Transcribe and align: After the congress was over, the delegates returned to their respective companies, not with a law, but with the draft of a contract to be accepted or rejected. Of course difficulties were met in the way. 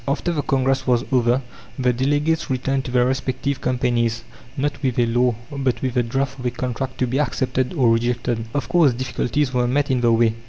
After 0.07 0.33
the 0.33 0.41
congress 0.41 0.87
was 0.87 1.05
over, 1.11 1.43
the 1.77 1.93
delegates 1.93 2.49
returned 2.49 2.85
to 2.85 2.91
their 2.91 3.05
respective 3.05 3.61
companies, 3.61 4.23
not 4.57 4.81
with 4.81 4.97
a 4.97 5.05
law, 5.05 5.35
but 5.51 5.79
with 5.83 5.93
the 5.93 6.01
draft 6.01 6.39
of 6.39 6.45
a 6.47 6.49
contract 6.49 6.97
to 6.97 7.05
be 7.05 7.19
accepted 7.19 7.71
or 7.75 7.93
rejected. 7.93 8.47
Of 8.55 8.67
course 8.67 8.93
difficulties 8.93 9.53
were 9.53 9.67
met 9.67 9.91
in 9.91 10.01
the 10.01 10.11
way. 10.11 10.33